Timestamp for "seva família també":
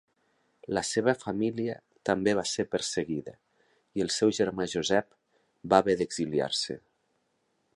0.91-2.33